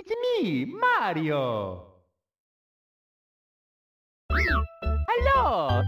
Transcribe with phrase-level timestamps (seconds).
[0.00, 1.82] It's me, Mario.
[4.30, 5.82] Hello.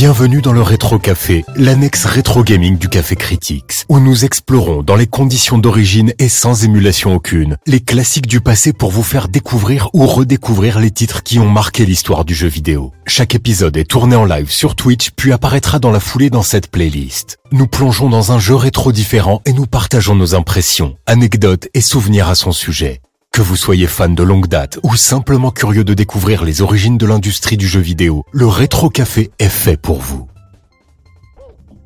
[0.00, 4.94] Bienvenue dans le Rétro Café, l'annexe rétro gaming du Café Critics, où nous explorons dans
[4.94, 9.90] les conditions d'origine et sans émulation aucune, les classiques du passé pour vous faire découvrir
[9.94, 12.92] ou redécouvrir les titres qui ont marqué l'histoire du jeu vidéo.
[13.08, 16.70] Chaque épisode est tourné en live sur Twitch puis apparaîtra dans la foulée dans cette
[16.70, 17.38] playlist.
[17.50, 22.28] Nous plongeons dans un jeu rétro différent et nous partageons nos impressions, anecdotes et souvenirs
[22.28, 23.00] à son sujet.
[23.38, 27.06] Que vous soyez fan de longue date ou simplement curieux de découvrir les origines de
[27.06, 30.26] l'industrie du jeu vidéo, le Rétro Café est fait pour vous.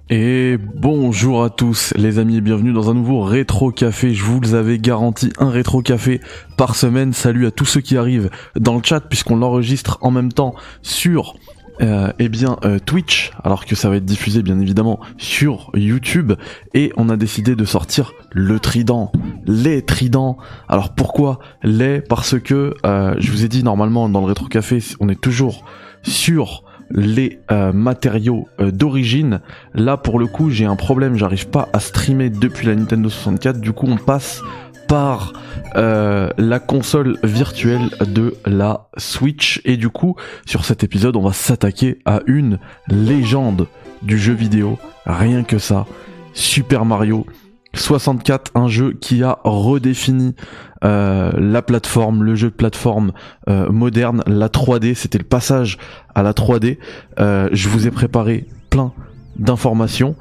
[0.09, 4.15] Et bonjour à tous les amis, bienvenue dans un nouveau rétro café.
[4.15, 6.23] Je vous avais garanti un rétro café
[6.57, 7.13] par semaine.
[7.13, 11.35] Salut à tous ceux qui arrivent dans le chat puisqu'on l'enregistre en même temps sur
[11.81, 16.33] euh, eh bien euh, Twitch, alors que ça va être diffusé bien évidemment sur YouTube,
[16.75, 19.11] et on a décidé de sortir le trident,
[19.47, 20.37] les tridents.
[20.69, 22.01] Alors pourquoi les?
[22.01, 25.65] Parce que euh, je vous ai dit normalement dans le rétro café, on est toujours
[26.03, 29.41] sur les euh, matériaux d'origine.
[29.75, 33.61] Là pour le coup j'ai un problème, j'arrive pas à streamer depuis la Nintendo 64,
[33.61, 34.43] du coup on passe
[34.89, 35.33] par
[35.77, 39.61] euh, la console virtuelle de la Switch.
[39.65, 40.17] Et du coup,
[40.47, 42.59] sur cet épisode, on va s'attaquer à une
[42.89, 43.67] légende
[44.03, 44.79] du jeu vidéo.
[45.07, 45.87] Rien que ça.
[46.35, 47.27] Super Mario
[47.75, 50.35] 64, un jeu qui a redéfini
[50.85, 53.13] euh, la plateforme, le jeu de plateforme
[53.49, 54.95] euh, moderne, la 3D.
[54.95, 55.79] C'était le passage
[56.15, 56.79] à la 3D.
[57.19, 58.93] je vous ai préparé plein
[59.37, 60.17] d'informations,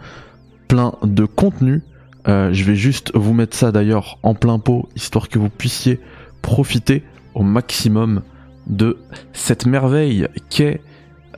[0.68, 1.82] plein de contenus
[2.28, 6.00] euh, je vais juste vous mettre ça d'ailleurs en plein pot, histoire que vous puissiez
[6.42, 8.22] profiter au maximum
[8.68, 8.98] de
[9.34, 10.82] cette merveille qu'est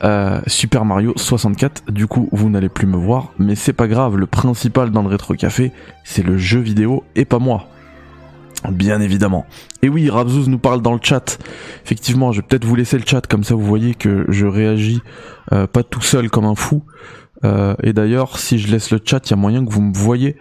[0.02, 1.90] euh, Super Mario 64.
[1.90, 4.16] Du coup, vous n'allez plus me voir, mais c'est pas grave.
[4.16, 5.72] Le principal dans le rétro café,
[6.04, 7.68] c'est le jeu vidéo et pas moi.
[8.70, 9.46] Bien évidemment.
[9.82, 11.38] Et oui, Rabzouz nous parle dans le chat.
[11.84, 15.02] Effectivement, je vais peut-être vous laisser le chat, comme ça vous voyez que je réagis
[15.52, 16.82] euh, pas tout seul comme un fou.
[17.82, 20.36] Et d'ailleurs, si je laisse le chat, il y a moyen que vous me voyez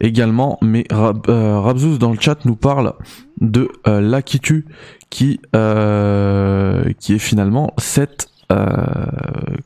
[0.00, 0.58] également.
[0.62, 2.94] Mais Rab, euh, dans le chat nous parle
[3.40, 4.66] de euh, l'Akitu
[5.10, 8.66] qui euh, qui est finalement cette euh,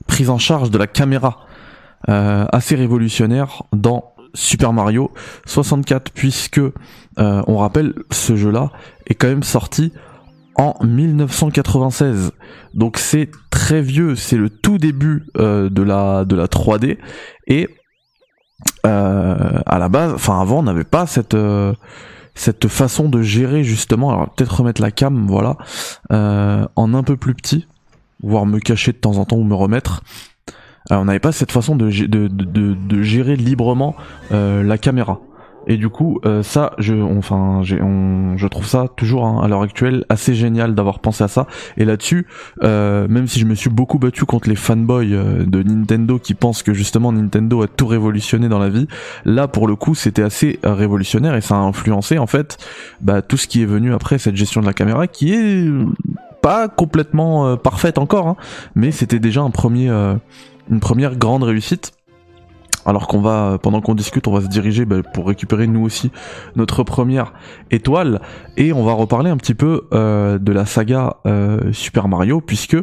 [0.06, 1.46] prise en charge de la caméra
[2.06, 5.12] assez révolutionnaire dans Super Mario
[5.44, 6.60] 64 puisque
[7.18, 8.72] on rappelle ce jeu-là
[9.06, 9.92] est quand même sorti
[10.60, 12.32] en 1996.
[12.74, 16.98] Donc c'est très vieux, c'est le tout début de la de la 3D
[17.46, 17.68] et
[18.86, 21.74] euh, à la base, enfin avant, on n'avait pas cette euh,
[22.34, 24.10] cette façon de gérer justement.
[24.10, 25.56] Alors peut-être remettre la cam, voilà,
[26.12, 27.66] euh, en un peu plus petit,
[28.22, 30.02] voire me cacher de temps en temps ou me remettre.
[30.90, 33.94] on n'avait pas cette façon de, de, de gérer librement
[34.30, 35.20] la caméra.
[35.70, 40.04] Et du coup, euh, ça, je, enfin, je trouve ça toujours hein, à l'heure actuelle
[40.08, 41.46] assez génial d'avoir pensé à ça.
[41.76, 42.26] Et là-dessus,
[42.64, 46.34] euh, même si je me suis beaucoup battu contre les fanboys euh, de Nintendo qui
[46.34, 48.88] pensent que justement Nintendo a tout révolutionné dans la vie,
[49.24, 52.58] là pour le coup, c'était assez révolutionnaire et ça a influencé en fait
[53.00, 55.70] bah, tout ce qui est venu après cette gestion de la caméra, qui est
[56.42, 58.36] pas complètement parfaite encore, hein,
[58.74, 61.92] mais c'était déjà un premier, une première grande réussite
[62.90, 66.10] alors qu'on va, pendant qu'on discute, on va se diriger bah, pour récupérer nous aussi
[66.56, 67.32] notre première
[67.70, 68.20] étoile
[68.56, 72.76] et on va reparler un petit peu euh, de la saga euh, Super Mario puisque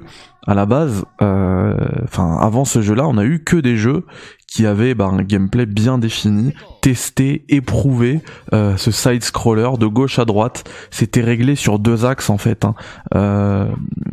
[0.48, 1.76] à la base, euh,
[2.06, 4.06] enfin avant ce jeu-là, on a eu que des jeux
[4.48, 8.22] qui avaient bah, un gameplay bien défini, testé, éprouvé.
[8.54, 13.68] ce side scroller de gauche à droite, c'était réglé sur deux axes en fait, hein,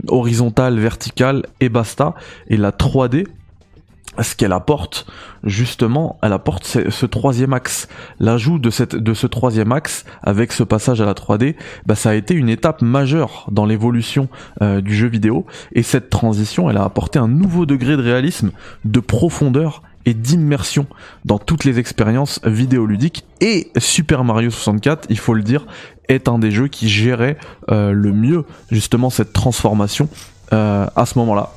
[0.08, 2.16] horizontal, vertical et basta.
[2.48, 3.26] Et la 3D
[4.22, 5.06] ce qu'elle apporte
[5.42, 7.88] justement elle apporte ce, troisième axe.
[8.18, 12.34] L'ajout de ce troisième axe avec ce passage à la 3D bah ça a été
[12.34, 14.28] une étape majeure dans l'évolution
[14.62, 15.46] euh, du jeu vidéo.
[15.72, 18.52] Et cette transition elle a apporté un nouveau degré de réalisme
[18.84, 20.86] de profondeur et d'immersion
[21.24, 23.24] dans toutes les expériences vidéoludiques.
[23.40, 25.66] Et Super Mario 64 il faut le dire
[26.08, 27.36] est un des jeux qui gérait
[27.70, 30.08] euh, le mieux justement cette transformation
[30.52, 31.52] euh, à ce moment-là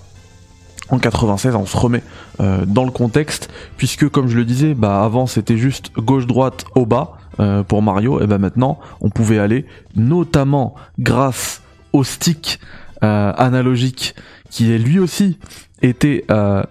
[0.89, 2.03] en 96, on se remet
[2.39, 6.85] euh, dans le contexte, puisque comme je le disais, bah avant c'était juste gauche-droite au
[6.85, 11.61] bas euh, pour Mario, et ben maintenant on pouvait aller, notamment grâce
[11.93, 12.59] au stick
[13.03, 14.15] euh, analogique
[14.49, 15.39] qui est lui aussi
[15.83, 16.25] été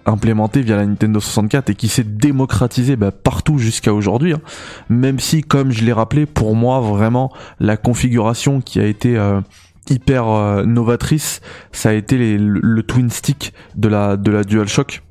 [0.05, 4.33] implémenté via la Nintendo 64 et qui s'est démocratisé bah, partout jusqu'à aujourd'hui.
[4.33, 4.41] Hein.
[4.89, 7.31] Même si, comme je l'ai rappelé, pour moi vraiment
[7.61, 9.17] la configuration qui a été
[9.89, 11.41] hyper euh, novatrice,
[11.71, 15.03] ça a été le, twin stick de la de la DualShock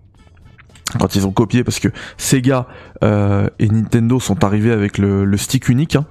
[1.00, 2.68] quand ils ont copié parce que Sega
[3.02, 5.96] euh, et Nintendo sont arrivés avec le, le stick unique.
[5.96, 6.06] Hein.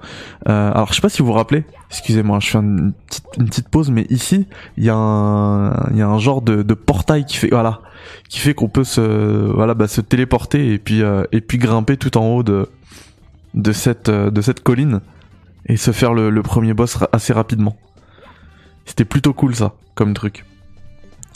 [0.48, 2.92] Euh, alors je sais pas si vous vous rappelez, excusez-moi, je fais une
[3.38, 4.46] petite, pause, mais ici
[4.76, 7.80] il y a un il y a un genre de, de portail qui fait voilà
[8.28, 11.02] qui fait qu'on peut se voilà bah, se téléporter et puis
[11.32, 12.68] et puis grimper tout en haut de
[13.54, 15.00] de cette de cette colline
[15.68, 17.76] et se faire le, premier boss assez rapidement.
[18.86, 20.44] C'était plutôt cool ça comme truc.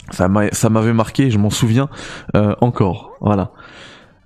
[0.09, 1.89] Ça m'a- ça m'avait marqué, je m'en souviens
[2.35, 3.11] euh, encore.
[3.21, 3.51] Voilà.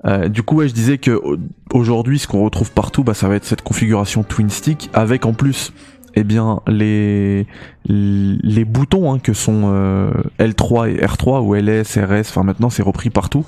[0.06, 1.38] Euh, du coup, je disais que au-
[1.74, 5.34] aujourd'hui, ce qu'on retrouve partout, bah, ça va être cette configuration twin stick avec en
[5.34, 5.74] plus,
[6.16, 7.46] eh bien, les
[7.86, 12.30] les boutons hein, que sont euh, L3 et R3 ou LS, RS.
[12.30, 13.46] Enfin, maintenant, c'est repris partout.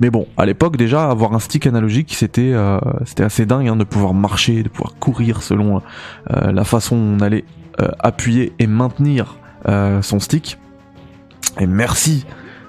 [0.00, 3.76] Mais bon, à l'époque déjà, avoir un stick analogique, c'était euh, c'était assez dingue hein,
[3.76, 5.82] de pouvoir marcher, de pouvoir courir selon
[6.30, 7.44] la façon dont on allait
[7.80, 9.36] euh, appuyer et maintenir
[9.68, 10.58] euh, son stick.
[11.60, 12.26] Et merci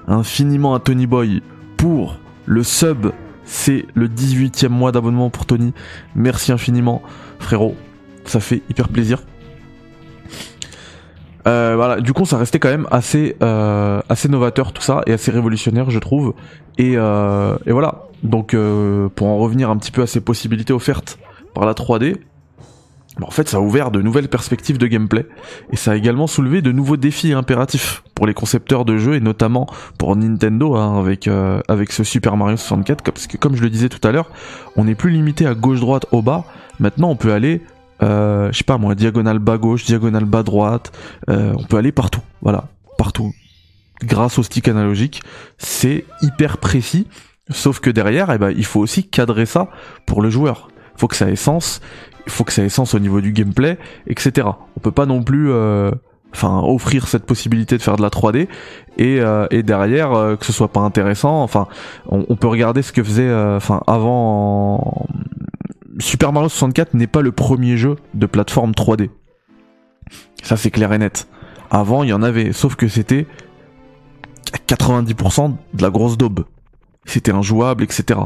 [0.07, 1.41] infiniment à Tony Boy
[1.77, 3.11] pour le sub.
[3.43, 5.73] C'est le 18e mois d'abonnement pour Tony.
[6.15, 7.01] Merci infiniment,
[7.39, 7.75] frérot.
[8.25, 9.23] Ça fait hyper plaisir.
[11.47, 15.13] Euh, voilà, du coup, ça restait quand même assez, euh, assez novateur tout ça et
[15.13, 16.35] assez révolutionnaire, je trouve.
[16.77, 18.03] Et, et voilà.
[18.21, 18.55] Donc,
[19.15, 21.17] pour en revenir un petit peu à ces possibilités offertes
[21.55, 22.17] par la 3D,
[23.19, 25.25] bah, en fait, ça a ouvert de nouvelles perspectives de gameplay
[25.71, 29.19] et ça a également soulevé de nouveaux défis impératifs pour les concepteurs de jeux et
[29.19, 29.68] notamment
[29.98, 33.69] pour Nintendo hein, avec euh, avec ce Super Mario 64 parce que comme je le
[33.69, 34.30] disais tout à l'heure,
[34.75, 36.45] on n'est plus limité à gauche droite au bas.
[36.80, 37.62] Maintenant, on peut aller
[38.01, 40.92] euh, je sais pas moi, diagonale bas gauche, diagonale bas droite,
[41.30, 43.33] euh, on peut aller partout, voilà, partout.
[44.01, 45.21] Grâce au stick analogique,
[45.57, 47.07] c'est hyper précis,
[47.50, 49.69] sauf que derrière, eh ben, il faut aussi cadrer ça
[50.06, 50.69] pour le joueur.
[50.99, 51.79] Faut que ça ait sens,
[52.25, 54.49] il faut que ça ait sens au niveau du gameplay, etc.
[54.75, 55.91] On peut pas non plus, euh,
[56.33, 58.49] enfin, offrir cette possibilité de faire de la 3D
[58.97, 61.41] et, euh, et derrière euh, que ce soit pas intéressant.
[61.41, 61.67] Enfin,
[62.05, 65.07] on, peut regarder ce que faisait, enfin, avant.
[65.99, 69.09] Super Mario 64 n'est pas le premier jeu de plateforme 3D.
[70.43, 71.29] Ça c'est clair et net.
[71.71, 73.25] Avant il y en avait, sauf que c'était
[74.51, 76.43] à 90% de la grosse daube.
[77.05, 78.19] C'était injouable, etc.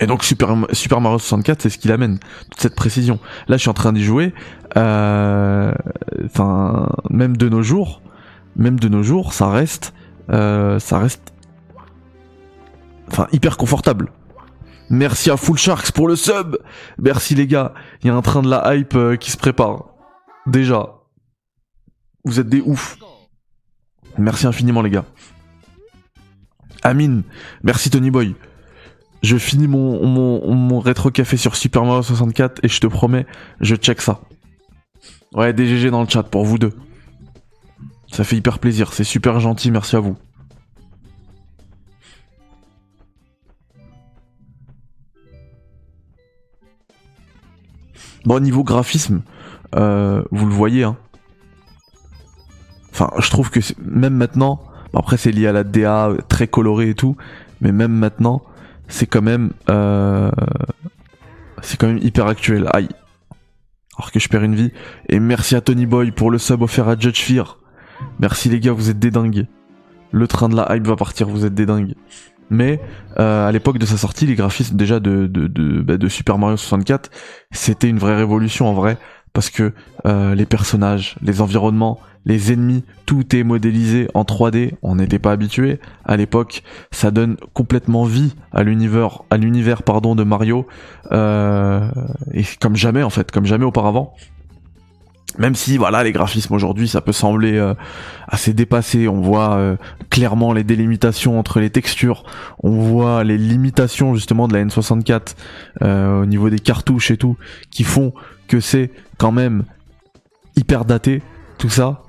[0.00, 2.18] Et donc Super, Mario 64 c'est ce qui amène,
[2.50, 3.18] toute cette précision.
[3.48, 4.32] Là je suis en train d'y jouer,
[4.76, 5.72] euh,
[6.24, 8.00] enfin même de nos jours,
[8.56, 9.92] même de nos jours ça reste,
[10.30, 11.34] euh, ça reste,
[13.08, 14.10] enfin hyper confortable.
[14.88, 16.56] Merci à Full Sharks pour le sub.
[16.98, 17.74] Merci les gars.
[18.02, 19.84] Il y a un train de la hype euh, qui se prépare.
[20.48, 20.94] Déjà.
[22.24, 22.98] Vous êtes des oufs.
[24.18, 25.04] Merci infiniment les gars.
[26.82, 27.22] Amine.
[27.62, 28.34] Merci Tony Boy.
[29.22, 33.26] Je finis mon, mon, mon rétro café sur Super Mario 64 et je te promets,
[33.60, 34.20] je check ça.
[35.34, 36.72] Ouais, DGG dans le chat pour vous deux.
[38.10, 40.16] Ça fait hyper plaisir, c'est super gentil, merci à vous.
[48.24, 49.22] Bon, niveau graphisme,
[49.76, 50.96] euh, vous le voyez, hein.
[52.92, 54.62] Enfin, je trouve que même maintenant,
[54.92, 57.16] après c'est lié à la DA euh, très colorée et tout,
[57.60, 58.42] mais même maintenant,
[58.90, 60.30] c'est quand même, euh,
[61.62, 62.68] c'est quand même hyper actuel.
[62.72, 62.88] Aïe.
[63.96, 64.72] Alors que je perds une vie.
[65.08, 67.58] Et merci à Tony Boy pour le sub offert à Judge Fear.
[68.18, 69.46] Merci les gars, vous êtes des dingues.
[70.10, 71.94] Le train de la hype va partir, vous êtes des dingues.
[72.50, 72.80] Mais
[73.18, 77.10] euh, à l'époque de sa sortie, les graphismes déjà bah, de Super Mario 64,
[77.52, 78.98] c'était une vraie révolution en vrai,
[79.32, 79.72] parce que
[80.06, 84.72] euh, les personnages, les environnements, les ennemis, tout est modélisé en 3D.
[84.82, 86.62] On n'était pas habitué à l'époque.
[86.90, 90.66] Ça donne complètement vie à l'univers, de Mario,
[91.12, 91.88] euh,
[92.32, 94.14] et comme jamais en fait, comme jamais auparavant.
[95.38, 97.74] Même si voilà les graphismes aujourd'hui ça peut sembler euh,
[98.26, 99.76] assez dépassé, on voit euh,
[100.10, 102.24] clairement les délimitations entre les textures,
[102.62, 105.36] on voit les limitations justement de la N64
[105.82, 107.36] euh, au niveau des cartouches et tout,
[107.70, 108.12] qui font
[108.48, 109.64] que c'est quand même
[110.56, 111.22] hyper daté
[111.58, 112.02] tout ça.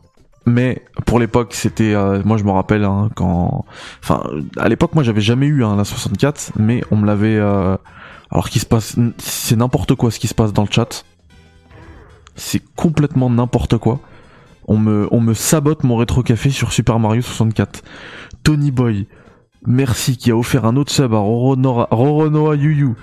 [0.46, 3.66] Mais pour l'époque c'était, euh, moi je me rappelle hein, quand,
[4.02, 4.24] enfin
[4.58, 7.78] à l'époque moi j'avais jamais eu hein, la 64, mais on me l'avait, euh,
[8.32, 11.06] alors qu'il se passe, c'est n'importe quoi ce qui se passe dans le chat
[12.36, 14.00] c'est complètement n'importe quoi.
[14.68, 17.84] On me, on me sabote mon rétro café sur Super Mario 64.
[18.44, 19.08] Tony Boy,
[19.66, 22.96] merci, qui a offert un autre sub à Roronoa, Yuyu,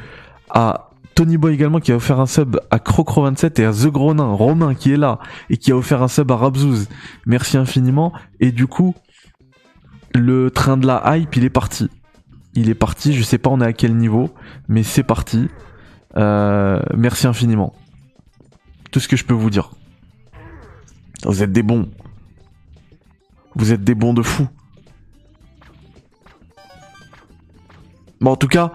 [0.51, 0.88] à
[1.19, 4.77] Tony Boy également qui a offert un sub à Crocro27 et à The Gronin, Romain
[4.77, 5.19] qui est là
[5.51, 6.87] et qui a offert un sub à Rabzouz.
[7.27, 8.13] Merci infiniment.
[8.39, 8.95] Et du coup,
[10.15, 11.91] le train de la hype, il est parti.
[12.55, 14.31] Il est parti, je sais pas on est à quel niveau,
[14.69, 15.49] mais c'est parti.
[16.17, 17.75] Euh, merci infiniment
[18.93, 19.73] tout ce que je peux vous dire.
[21.25, 21.89] Vous êtes des bons.
[23.57, 24.47] Vous êtes des bons de fou.
[28.21, 28.73] Bon, en tout cas,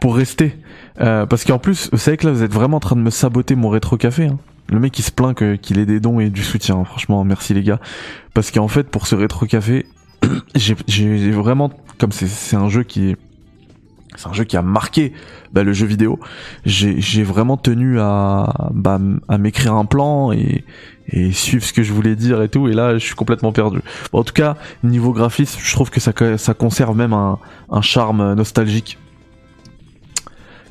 [0.00, 0.58] pour rester,
[1.00, 3.10] euh, parce qu'en plus, vous savez que là, vous êtes vraiment en train de me
[3.10, 4.26] saboter mon rétro café.
[4.26, 4.38] Hein.
[4.68, 6.76] Le mec, il se plaint qu'il ait des dons et du soutien.
[6.76, 6.84] hein.
[6.84, 7.80] Franchement, merci les gars.
[8.32, 9.86] Parce qu'en fait, pour ce rétro café,
[10.54, 13.16] j'ai j'ai vraiment, comme c'est c'est un jeu qui est
[14.16, 15.12] c'est un jeu qui a marqué
[15.52, 16.20] bah, le jeu vidéo.
[16.64, 20.64] J'ai j'ai vraiment tenu à bah, à m'écrire un plan et
[21.08, 22.68] et suivre ce que je voulais dire et tout.
[22.68, 23.80] Et là, je suis complètement perdu.
[24.12, 27.38] En tout cas, niveau graphisme, je trouve que ça ça conserve même un
[27.70, 28.98] un charme nostalgique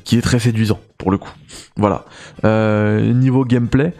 [0.04, 1.32] qui est très séduisant pour le coup.
[1.76, 2.04] Voilà.
[2.44, 3.92] Euh, niveau gameplay.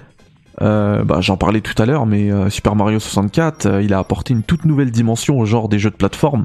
[0.63, 3.99] Euh, bah, j'en parlais tout à l'heure, mais euh, Super Mario 64, euh, il a
[3.99, 6.45] apporté une toute nouvelle dimension au genre des jeux de plateforme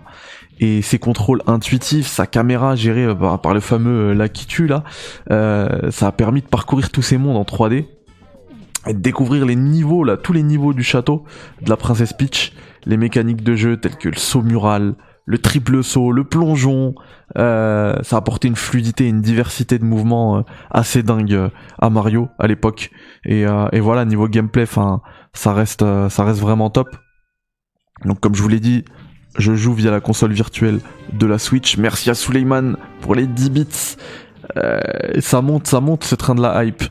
[0.59, 4.83] et ses contrôles intuitifs, sa caméra gérée euh, par, le fameux Lakitu là,
[5.29, 7.85] ça a permis de parcourir tous ces mondes en 3D
[8.87, 11.23] et de découvrir les niveaux là, tous les niveaux du château
[11.61, 12.53] de la princesse Peach,
[12.85, 14.95] les mécaniques de jeu telles que le saut mural,
[15.29, 16.95] le triple saut, le plongeon,
[17.38, 21.91] euh, ça a apporté une fluidité, une diversité de mouvements euh, assez dingue euh, à
[21.91, 22.89] Mario à l'époque
[23.25, 25.01] et, euh, et voilà niveau gameplay, enfin
[25.33, 26.98] ça reste euh, ça reste vraiment top.
[28.05, 28.86] Donc comme je vous l'ai dit,
[29.38, 30.79] je joue via la console virtuelle
[31.13, 31.77] de la Switch.
[31.77, 33.98] Merci à Suleiman pour les 10 bits.
[34.57, 34.79] Euh,
[35.19, 36.83] ça monte, ça monte ce train de la hype.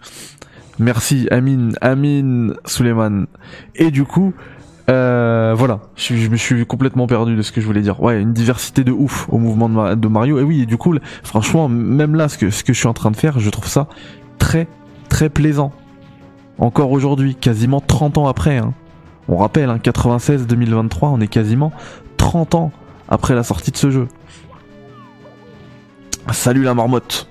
[0.79, 3.27] Merci Amine, Amine, Suleiman.
[3.75, 4.33] Et du coup,
[4.91, 8.03] euh, voilà, je, me suis complètement perdu de ce que je voulais dire.
[8.03, 10.39] Ouais, une diversité de ouf au mouvement de Mario.
[10.39, 12.95] Et oui, et du coup, franchement, même là, ce que, ce que je suis en
[12.95, 13.87] train de faire, je trouve ça
[14.39, 14.67] très,
[15.09, 15.73] très plaisant.
[16.59, 18.57] Encore aujourd'hui, quasiment 30 ans après.
[18.57, 18.73] Hein.
[19.29, 21.73] On rappelle, hein, 96-2023, on est quasiment
[22.17, 22.73] 30 ans
[23.09, 24.09] après la sortie de ce jeu.
[26.33, 27.29] Salut la marmotte.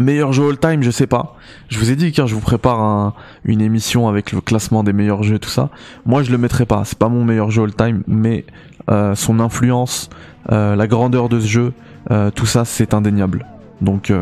[0.00, 1.36] Meilleur jeu all time, je sais pas.
[1.68, 4.92] Je vous ai dit que je vous prépare un- une émission avec le classement des
[4.92, 5.70] meilleurs jeux tout ça.
[6.04, 6.82] Moi, je le mettrai pas.
[6.84, 8.44] C'est pas mon meilleur jeu all time, mais
[8.90, 10.10] euh, son influence,
[10.50, 11.72] euh, la grandeur de ce jeu,
[12.10, 13.46] euh, tout ça, c'est indéniable.
[13.80, 14.12] Donc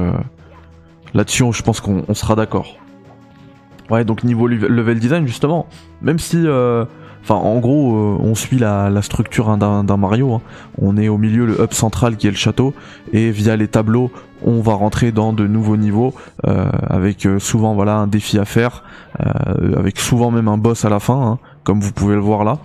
[1.15, 2.77] là-dessus, je pense qu'on on sera d'accord.
[3.91, 5.67] Ouais, donc niveau lev- level design, justement,
[6.01, 6.37] même si,
[7.23, 10.35] enfin, en gros, euh, on suit la, structure hein, d'un Mario.
[10.35, 10.43] hein.
[10.79, 12.75] On est au milieu, le hub central qui est le château,
[13.13, 14.11] et via les tableaux,
[14.45, 16.15] on va rentrer dans de nouveaux niveaux,
[16.47, 18.85] euh, avec euh, souvent voilà un défi à faire,
[19.77, 22.59] avec souvent même un boss à la fin, hein, comme vous pouvez le voir là.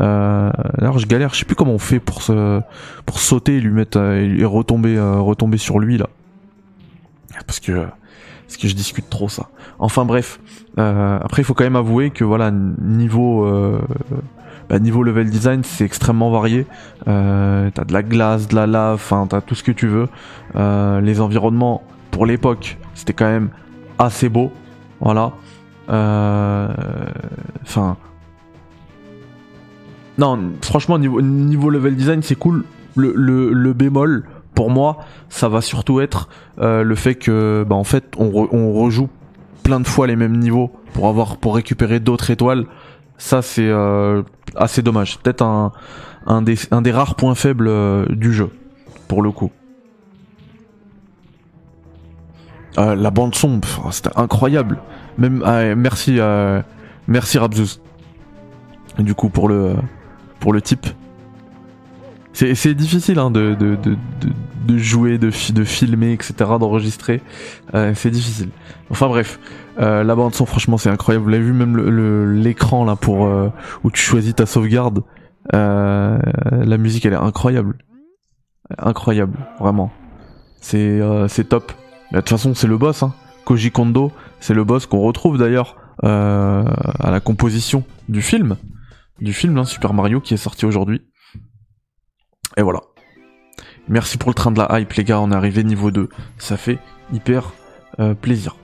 [0.00, 4.44] Alors je galère, je sais plus comment on fait pour sauter et lui mettre et
[4.44, 6.08] retomber sur lui là.
[7.46, 7.86] Parce que
[8.48, 9.50] parce que je discute trop ça.
[9.78, 10.40] Enfin bref,
[10.78, 13.78] euh, après il faut quand même avouer que voilà niveau euh,
[14.70, 16.66] bah, niveau level design c'est extrêmement varié.
[17.06, 20.08] Euh, t'as de la glace, de la lave, enfin t'as tout ce que tu veux.
[20.56, 23.50] Euh, les environnements pour l'époque c'était quand même
[23.98, 24.50] assez beau,
[25.00, 25.32] voilà.
[25.90, 26.68] Euh,
[27.62, 27.96] Enfin
[30.18, 32.64] non, franchement, niveau, niveau level design, c'est cool.
[32.96, 34.24] Le, le, le bémol,
[34.58, 34.98] pour moi,
[35.28, 39.08] ça va surtout être euh, le fait que, bah, en fait, on, re- on rejoue
[39.62, 42.66] plein de fois les mêmes niveaux pour avoir, pour récupérer d'autres étoiles.
[43.18, 44.24] Ça, c'est euh,
[44.56, 45.20] assez dommage.
[45.20, 48.50] Peut-être un, des, un des rares points faibles euh, du jeu,
[49.06, 49.52] pour le coup.
[52.76, 54.78] La bande son, pff, c'était incroyable.
[55.44, 56.18] Ah, merci,
[57.06, 57.80] merci Rabzouz.
[58.98, 59.76] Du coup, pour le,
[60.40, 60.88] pour le type.
[62.32, 63.56] C'est difficile hein, de,
[64.68, 67.22] de, jouer, de, fi- de filmer, etc., d'enregistrer.
[67.74, 68.50] Euh, c'est difficile.
[68.90, 69.40] Enfin bref,
[69.78, 71.24] euh, la bande son, franchement, c'est incroyable.
[71.24, 71.76] Vous l'avez vu, même
[72.34, 73.48] l'écran là pour euh,
[73.82, 75.02] où tu choisis ta sauvegarde.
[75.54, 76.18] Euh,
[76.50, 77.78] la musique, elle est incroyable,
[78.78, 79.90] incroyable, vraiment.
[80.60, 81.72] C'est c'est top.
[82.12, 83.02] De toute façon, c'est le boss.
[83.02, 83.14] Hein.
[83.44, 88.56] Koji Kondo, c'est le boss qu'on retrouve d'ailleurs à la composition du film,
[89.20, 91.02] du film hein, Super Mario qui est sorti aujourd'hui.
[92.56, 92.80] Et voilà.
[93.88, 95.20] Merci pour le train de la hype, les gars.
[95.20, 96.08] On est arrivé niveau 2.
[96.36, 96.78] Ça fait
[97.12, 97.52] hyper
[98.00, 98.56] euh, plaisir.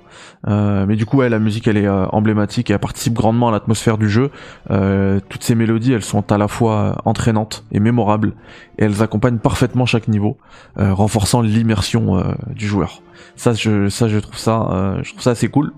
[0.47, 3.49] Euh, mais du coup, ouais, la musique, elle est euh, emblématique et elle participe grandement
[3.49, 4.31] à l'atmosphère du jeu.
[4.71, 8.35] Euh, toutes ces mélodies, elles sont à la fois euh, entraînantes et mémorables,
[8.79, 10.37] et elles accompagnent parfaitement chaque niveau,
[10.79, 13.03] euh, renforçant l'immersion du joueur.
[13.37, 15.73] Ça, je, ça, je trouve ça, je trouve ça assez cool.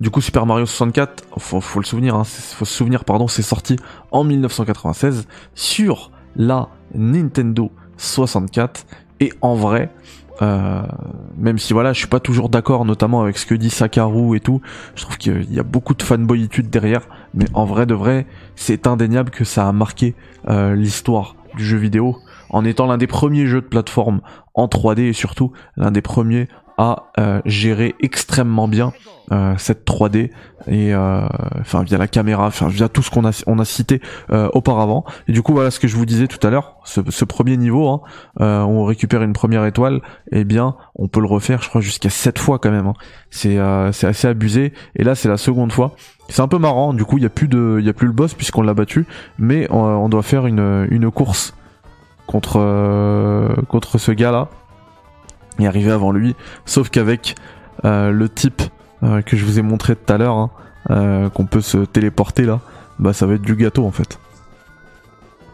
[0.00, 3.42] Du coup, Super Mario 64, faut, faut le souvenir, hein, faut se souvenir, pardon, c'est
[3.42, 3.76] sorti
[4.10, 8.86] en 1996 sur la Nintendo 64
[9.20, 9.90] et en vrai
[10.40, 10.82] euh,
[11.36, 14.40] même si voilà je suis pas toujours d'accord notamment avec ce que dit Sakaru et
[14.40, 14.60] tout
[14.94, 17.08] je trouve qu'il y a beaucoup de fanboyitude derrière.
[17.34, 20.14] Mais en vrai de vrai c'est indéniable que ça a marqué
[20.48, 22.16] euh, l'histoire du jeu vidéo.
[22.50, 24.20] En étant l'un des premiers jeux de plateforme
[24.54, 26.48] en 3D et surtout l'un des premiers
[26.78, 28.92] à euh, gérer extrêmement bien
[29.30, 30.30] euh, cette 3D
[30.68, 31.20] et euh,
[31.60, 35.04] enfin via la caméra, enfin via tout ce qu'on a on a cité euh, auparavant.
[35.26, 37.88] Et du coup voilà ce que je vous disais tout à l'heure, ce, premier niveau,
[37.88, 38.00] hein,
[38.38, 39.96] on récupère une première étoile,
[40.32, 42.86] et eh bien on peut le refaire, je crois jusqu'à 7 fois quand même.
[42.86, 42.94] Hein.
[43.30, 43.58] C'est
[43.92, 44.72] c'est assez abusé.
[44.96, 45.94] Et là c'est la seconde fois.
[46.30, 46.94] C'est un peu marrant.
[46.94, 48.74] Du coup il y a plus de il y a plus le boss puisqu'on l'a
[48.74, 49.04] battu,
[49.38, 51.54] mais on, on, doit faire une une course
[52.26, 54.48] contre contre ce gars là
[55.58, 56.36] et arriver avant lui.
[56.64, 57.34] Sauf qu'avec
[57.84, 58.62] le type
[59.04, 60.50] euh, que je vous ai montré tout à l'heure, hein,
[60.90, 62.60] euh, qu'on peut se téléporter là,
[62.98, 64.18] bah ça va être du gâteau en fait.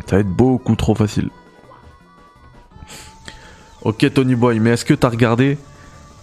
[0.07, 1.29] Ça va être beaucoup trop facile.
[3.83, 5.59] Ok Tony Boy, mais est-ce que t'as regardé?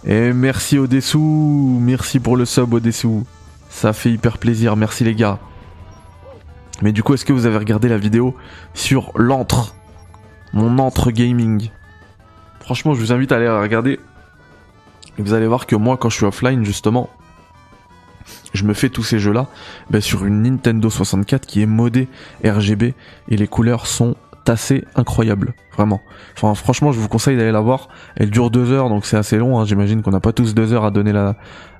[0.04, 3.24] Et eh, merci au dessous, merci pour le sub au dessous.
[3.68, 5.38] Ça fait hyper plaisir, merci les gars.
[6.82, 8.34] Mais du coup, est-ce que vous avez regardé la vidéo
[8.74, 9.76] sur l'antre?
[10.52, 11.70] Mon antre gaming.
[12.62, 13.98] Franchement, je vous invite à aller regarder
[15.18, 17.10] vous allez voir que moi, quand je suis offline, justement,
[18.54, 19.46] je me fais tous ces jeux-là
[19.90, 22.08] ben, sur une Nintendo 64 qui est modée
[22.44, 22.94] RGB
[23.28, 24.16] et les couleurs sont
[24.48, 26.00] assez incroyables, vraiment.
[26.36, 27.88] Enfin, franchement, je vous conseille d'aller la voir.
[28.16, 29.60] Elle dure deux heures, donc c'est assez long.
[29.60, 29.64] Hein.
[29.64, 31.36] J'imagine qu'on n'a pas tous deux heures à donner la,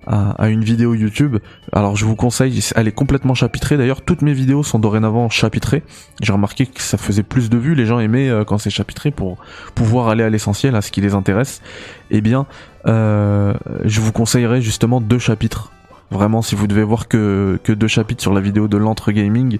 [0.06, 1.38] à, une vidéo YouTube.
[1.72, 3.76] Alors je vous conseille, elle est complètement chapitrée.
[3.76, 5.82] D'ailleurs, toutes mes vidéos sont dorénavant chapitrées.
[6.20, 7.74] J'ai remarqué que ça faisait plus de vues.
[7.74, 9.38] Les gens aimaient euh, quand c'est chapitré pour
[9.74, 11.62] pouvoir aller à l'essentiel, à ce qui les intéresse.
[12.10, 12.46] Eh bien,
[12.86, 13.54] euh,
[13.84, 15.72] je vous conseillerais justement deux chapitres.
[16.10, 19.58] Vraiment, si vous devez voir que, deux chapitres sur la vidéo de l'entre gaming,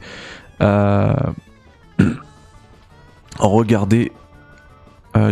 [0.60, 1.14] euh,
[3.38, 4.12] regardez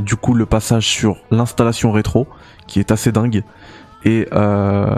[0.03, 2.29] du coup le passage sur l'installation rétro,
[2.67, 3.43] qui est assez dingue.
[4.05, 4.95] Et euh,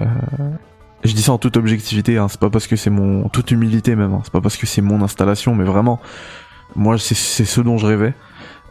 [1.05, 3.97] je dis ça en toute objectivité, hein, c'est pas parce que c'est mon, toute humilité
[3.97, 6.01] même, hein, c'est pas parce que c'est mon installation, mais vraiment,
[6.77, 8.15] moi c'est ce dont je rêvais.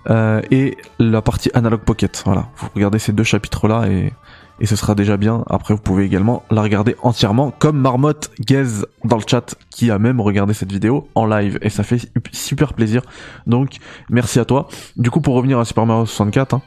[0.09, 4.13] Euh, et la partie Analog Pocket, voilà, vous regardez ces deux chapitres là et,
[4.59, 5.43] et ce sera déjà bien.
[5.49, 9.99] Après vous pouvez également la regarder entièrement, comme Marmotte Gaze dans le chat qui a
[9.99, 13.01] même regardé cette vidéo en live et ça fait super plaisir.
[13.45, 13.77] Donc
[14.09, 14.69] merci à toi.
[14.95, 16.55] Du coup pour revenir à Super Mario 64.
[16.55, 16.61] Hein,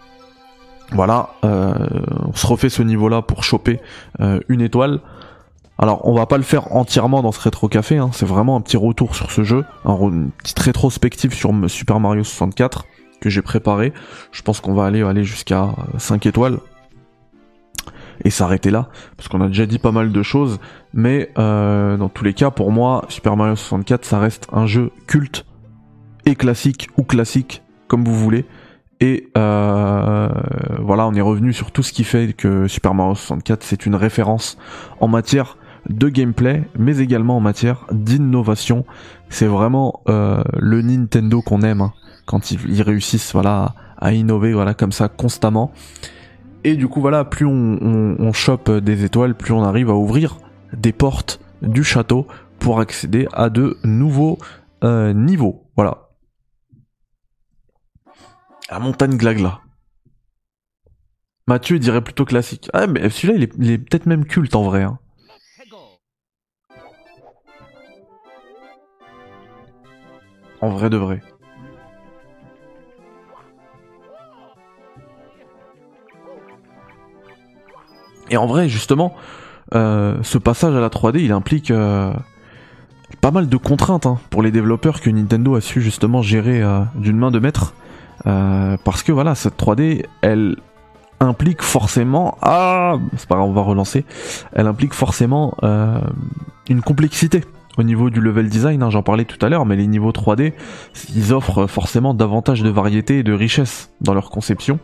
[0.92, 1.74] voilà, euh,
[2.26, 3.80] on se refait ce niveau-là pour choper
[4.20, 5.00] euh, une étoile.
[5.78, 8.10] Alors, on va pas le faire entièrement dans ce rétro café, hein.
[8.12, 12.22] c'est vraiment un petit retour sur ce jeu, un, une petite rétrospective sur Super Mario
[12.22, 12.86] 64
[13.20, 13.92] que j'ai préparé.
[14.30, 16.58] Je pense qu'on va aller aller jusqu'à 5 étoiles
[18.24, 20.60] et s'arrêter là, parce qu'on a déjà dit pas mal de choses,
[20.92, 24.92] mais euh, dans tous les cas, pour moi, Super Mario 64, ça reste un jeu
[25.06, 25.44] culte
[26.24, 28.44] et classique ou classique, comme vous voulez.
[29.04, 30.30] Et euh,
[30.80, 33.96] voilà, on est revenu sur tout ce qui fait que Super Mario 64 c'est une
[33.96, 34.56] référence
[34.98, 35.58] en matière
[35.90, 38.86] de gameplay, mais également en matière d'innovation.
[39.28, 41.92] C'est vraiment euh, le Nintendo qu'on aime hein,
[42.24, 45.70] quand ils, réussissent voilà à innover voilà comme ça constamment.
[46.64, 50.38] Et du coup voilà, plus on, on, chope des étoiles, plus on arrive à ouvrir
[50.72, 52.26] des portes du château
[52.58, 54.38] pour accéder à de nouveaux
[54.82, 55.62] euh, niveaux.
[55.76, 56.03] Voilà,
[58.70, 59.61] la montagne glagla.
[61.46, 62.70] Mathieu dirait plutôt classique.
[62.72, 64.83] Ah mais celui-là il est, peut-être même culte en vrai.
[64.83, 64.98] Hein.
[70.61, 71.20] En vrai de vrai.
[78.31, 79.14] Et en vrai, justement,
[79.74, 82.12] euh, ce passage à la 3D, il implique euh,
[83.20, 86.81] pas mal de contraintes hein, pour les développeurs que Nintendo a su justement gérer euh,
[86.94, 87.74] d'une main de maître.
[88.26, 90.56] Euh, parce que voilà, cette 3D, elle
[91.20, 94.04] implique forcément, ah, c'est pas grave, on va relancer,
[94.52, 96.00] elle implique forcément euh,
[96.68, 97.44] une complexité
[97.76, 100.52] au niveau du level design, hein, j'en parlais tout à l'heure, mais les niveaux 3D,
[101.14, 104.78] ils offrent forcément davantage de variété et de richesse dans leur conception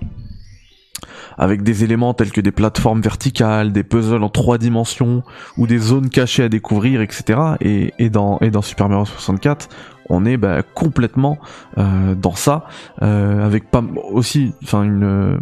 [1.39, 5.23] avec des éléments tels que des plateformes verticales, des puzzles en trois dimensions
[5.57, 7.39] ou des zones cachées à découvrir, etc.
[7.61, 9.69] Et, dans, Super Mario 64,
[10.09, 11.39] on est bah, complètement
[11.79, 12.67] euh, dans ça,
[13.03, 13.83] euh, avec pas
[14.13, 15.39] aussi, enfin une, euh,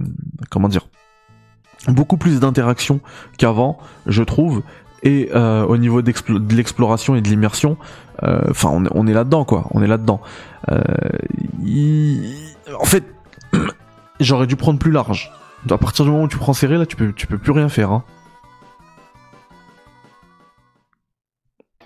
[0.51, 0.87] comment dire,
[1.89, 3.01] beaucoup plus d'interaction
[3.39, 4.63] qu'avant, je trouve.
[5.05, 7.77] Et au niveau de l'exploration et de l'immersion,
[8.21, 10.21] enfin on, est là-dedans quoi, on est là-dedans.
[10.69, 13.05] En fait,
[14.21, 15.31] j'aurais dû prendre plus large.
[15.71, 17.69] À partir du moment où tu prends serré, là, tu peux, tu peux plus rien
[17.69, 17.93] faire.
[17.93, 18.05] Hein.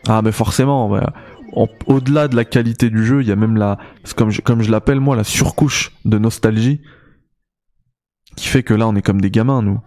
[0.08, 0.90] Ah mais forcément,
[1.86, 3.78] au-delà de la qualité du jeu, il y a même la,
[4.16, 6.80] comme je l'appelle moi, la surcouche de nostalgie
[8.36, 9.80] qui fait que là on est comme des gamins nous.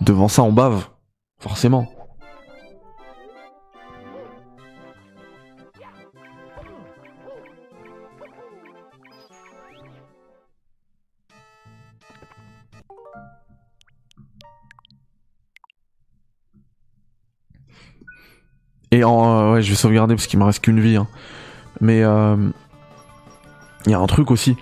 [0.00, 0.88] Devant ça on bave,
[1.40, 1.88] forcément.
[18.92, 20.96] Et en, ouais, je vais sauvegarder parce qu'il me reste qu'une vie.
[20.96, 21.08] Hein.
[21.80, 24.56] Mais il y a un truc aussi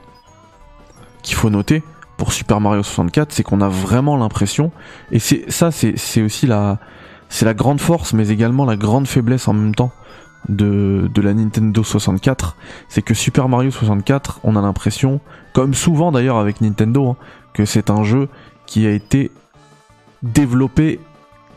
[1.23, 1.83] qu'il faut noter
[2.21, 4.73] pour Super Mario 64, c'est qu'on a vraiment l'impression,
[5.11, 6.79] et c'est ça, c'est aussi la,
[7.31, 9.91] c'est la grande force, mais également la grande faiblesse en même temps
[10.51, 12.59] de, de la Nintendo 64,
[12.91, 15.21] c'est que Super Mario 64, on a l'impression,
[15.55, 17.17] comme souvent d'ailleurs avec Nintendo, hein,
[17.55, 18.29] que c'est un jeu
[18.67, 19.31] qui a été
[20.23, 21.01] développé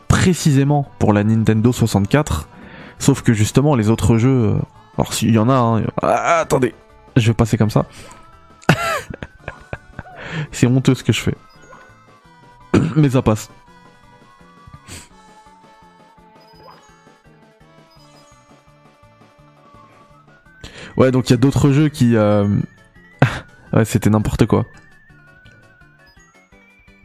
[0.08, 2.48] précisément pour la Nintendo 64,
[2.98, 4.58] sauf que justement les autres jeux, euh,
[4.96, 6.74] alors s'il y en a, hein, ah, attendez,
[7.16, 7.86] je vais passer comme ça.
[10.52, 11.34] c'est honteux ce que je fais.
[12.96, 13.50] Mais ça passe.
[20.96, 22.16] Ouais, donc il y a d'autres jeux qui...
[22.16, 22.46] Euh,
[23.72, 24.64] ouais, c'était n'importe quoi.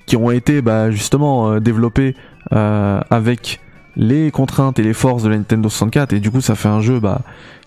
[0.05, 2.15] Qui ont été bah, justement euh, développés
[2.51, 3.59] avec
[3.99, 6.81] les contraintes et les forces de la Nintendo 64 et du coup ça fait un
[6.81, 7.21] jeu bah,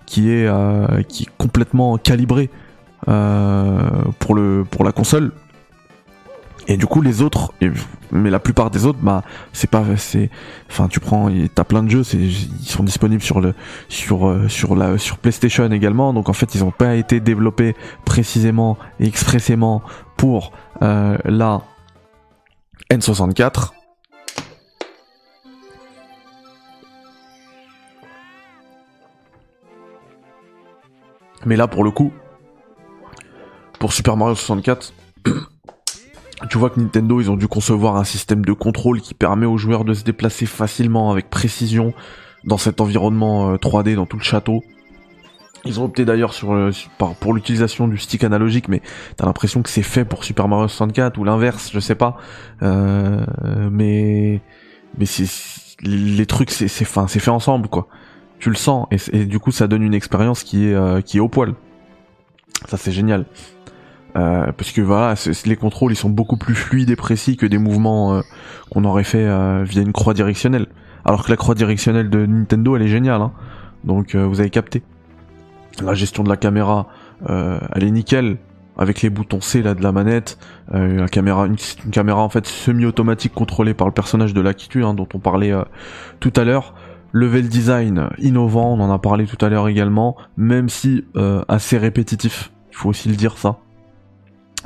[0.07, 0.49] qui est
[1.07, 2.51] qui est complètement calibré
[3.05, 5.33] pour le pour la console
[6.68, 7.53] et du coup, les autres,
[8.12, 10.31] mais la plupart des autres, bah, c'est pas, c'est,
[10.71, 13.55] enfin, tu prends, t'as plein de jeux, c'est, ils sont disponibles sur le,
[13.88, 16.12] sur, euh, sur la, sur PlayStation également.
[16.12, 19.83] Donc en fait, ils ont pas été développés précisément et expressément
[20.16, 21.62] pour euh, la
[22.90, 23.71] N64.
[31.46, 32.12] Mais là, pour le coup,
[33.78, 34.92] pour Super Mario 64
[36.50, 39.59] tu vois que Nintendo, ils ont dû concevoir un système de contrôle qui permet aux
[39.59, 41.92] joueurs de se déplacer facilement, avec précision,
[42.44, 44.62] dans cet environnement 3D, euh, dans tout le château.
[45.64, 46.70] Ils ont opté d'ailleurs sur,
[47.20, 48.83] pour l'utilisation du stick analogique, mais
[49.16, 52.16] t'as l'impression que c'est fait pour Super Mario 64 ou l'inverse, je sais pas.
[52.62, 53.24] Euh,
[53.70, 54.40] mais
[54.98, 55.26] mais c'est
[55.83, 57.87] les trucs, c'est c'est fait ensemble quoi.
[58.42, 61.20] Tu le sens et, du coup ça donne une expérience qui est euh, qui est
[61.20, 61.55] au poil.
[62.66, 63.24] Ça c'est génial.
[64.16, 65.14] Euh, parce que voilà,
[65.46, 68.20] les contrôles ils sont beaucoup plus fluides et précis que des mouvements euh,
[68.68, 69.28] qu'on aurait fait
[69.62, 70.66] via une croix directionnelle.
[71.05, 73.31] Alors que la croix directionnelle de Nintendo elle est géniale, hein.
[73.85, 74.83] donc vous avez capté.
[75.81, 76.88] La gestion de la caméra,
[77.28, 78.38] elle est nickel
[78.76, 80.37] avec les boutons C là de la manette.
[80.72, 81.57] la caméra, une,
[81.92, 85.52] caméra en fait semi-automatique contrôlée par le personnage de l'Akitu hein, dont on parlait
[86.18, 86.74] tout à l'heure.
[87.12, 91.05] Level design innovant, on en a parlé tout à l'heure également, même si
[91.48, 92.53] assez répétitif.
[92.70, 93.59] Il faut aussi le dire ça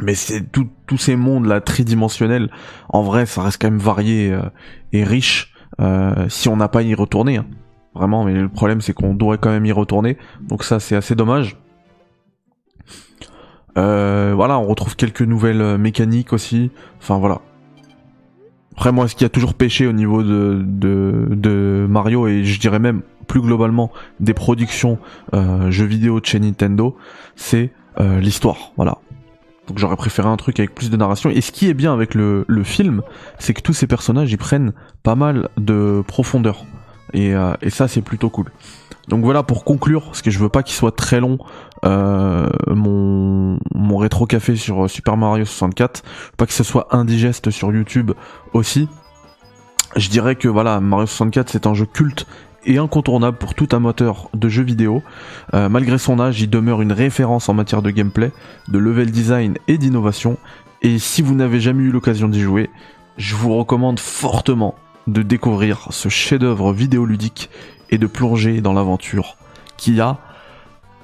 [0.03, 2.51] mais c'est tous ces mondes là tridimensionnels
[2.89, 4.43] en vrai ça reste quand même varié euh,
[4.93, 7.47] et riche euh, si on n'a pas à y retourner hein.
[7.95, 11.15] vraiment mais le problème c'est qu'on doit quand même y retourner donc ça c'est assez
[11.15, 11.57] dommage
[13.79, 17.41] euh, voilà on retrouve quelques nouvelles mécaniques aussi enfin voilà
[18.77, 22.61] après moi ce qui a toujours pêché au niveau de, de, de Mario et je
[22.61, 24.99] dirais même plus globalement des productions
[25.33, 26.97] jeux vidéo de chez Nintendo
[27.35, 28.99] c'est l'histoire voilà
[29.67, 31.31] donc j'aurais préféré un truc avec plus de narration.
[31.31, 33.03] Et ce qui est bien avec le, le film,
[33.39, 36.65] c'est que tous ces personnages, ils prennent pas mal de profondeur.
[37.13, 38.47] Et, euh, et ça, c'est plutôt cool.
[39.09, 41.39] Donc voilà pour conclure, parce que je veux pas qu'il soit très long,
[41.85, 46.03] euh, mon, mon rétro café sur Super Mario 64,
[46.37, 48.13] pas que ce soit indigeste sur YouTube
[48.53, 48.89] aussi.
[49.95, 52.27] Je dirais que voilà, Mario 64 c'est un jeu culte
[52.67, 55.03] et incontournable pour tout amateur de jeux vidéo.
[55.55, 58.33] Euh, malgré son âge, il demeure une référence en matière de gameplay,
[58.69, 60.37] de level design et d'innovation.
[60.83, 62.69] Et si vous n'avez jamais eu l'occasion d'y jouer,
[63.17, 64.75] je vous recommande fortement
[65.07, 67.49] de découvrir ce chef-d'œuvre vidéoludique
[67.91, 69.37] et de plonger dans l'aventure
[69.77, 70.19] qui a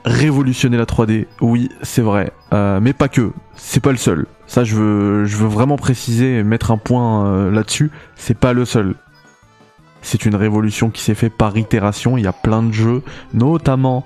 [0.05, 1.27] révolutionné la 3D.
[1.41, 3.33] Oui, c'est vrai, euh, mais pas que.
[3.55, 4.27] C'est pas le seul.
[4.47, 7.91] Ça, je veux, je veux vraiment préciser, mettre un point euh, là-dessus.
[8.17, 8.95] C'est pas le seul.
[10.01, 12.19] C'est une révolution qui s'est fait par itération.
[12.19, 13.03] Il y a plein de jeux,
[13.35, 14.05] notamment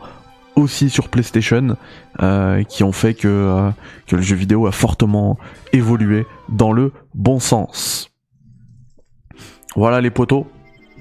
[0.54, 1.76] aussi sur PlayStation,
[2.22, 3.70] euh, qui ont fait que,
[4.06, 5.38] que le jeu vidéo a fortement
[5.72, 8.10] évolué dans le bon sens.
[9.74, 10.46] Voilà les potos.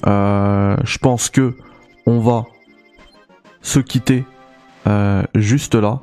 [0.08, 1.56] Euh, je pense que
[2.06, 2.46] on va
[3.62, 4.26] se quitter
[5.34, 6.02] juste là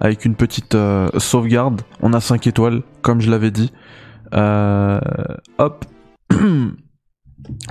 [0.00, 0.76] avec une petite
[1.18, 1.82] sauvegarde.
[2.00, 3.72] On a 5 étoiles, comme je l'avais dit.
[4.32, 5.84] hop.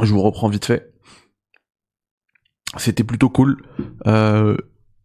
[0.02, 0.93] Je vous reprends vite fait.
[2.78, 3.58] C'était plutôt cool.
[4.08, 4.58] Euh,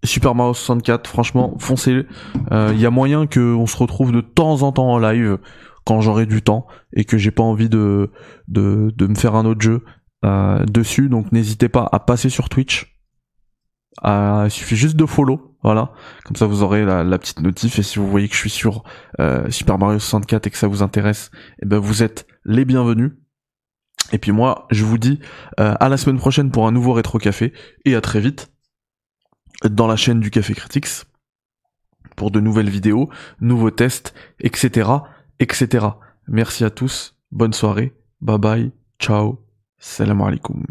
[0.04, 2.06] Super Mario 64, franchement, foncez.
[2.34, 5.38] Il euh, y a moyen qu'on se retrouve de temps en temps en live
[5.84, 8.10] quand j'aurai du temps et que j'ai pas envie de,
[8.46, 9.84] de, me faire un autre jeu
[10.24, 11.08] euh, dessus.
[11.08, 12.96] Donc n'hésitez pas à passer sur Twitch.
[14.02, 15.92] À, il suffit juste de follow, voilà.
[16.24, 18.50] Comme ça vous aurez la, la petite notif et si vous voyez que je suis
[18.50, 18.84] sur
[19.18, 23.12] euh, Super Mario 64 et que ça vous intéresse, et ben vous êtes les bienvenus.
[24.12, 25.18] Et puis moi, je vous dis
[25.60, 27.52] euh, à la semaine prochaine pour un nouveau rétro café
[27.84, 28.50] et à très vite
[29.68, 31.04] dans la chaîne du Café Critics
[32.16, 33.08] pour de nouvelles vidéos,
[33.40, 34.90] nouveaux tests, etc.,
[35.40, 35.86] etc.
[36.26, 39.47] Merci à tous, bonne soirée, bye bye, ciao.
[39.80, 40.64] السلام عليكم.